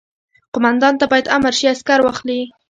قوماندان 0.53 0.93
ته 0.99 1.05
باید 1.11 1.31
امر 1.37 1.53
شي 1.59 1.65
عسکر 1.73 1.99
واخلي. 2.01 2.39